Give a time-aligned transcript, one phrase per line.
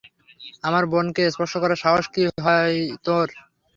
[0.63, 2.75] আমার বোনকে স্পর্শ করার সাহস কী করে হয়
[3.05, 3.27] তোর!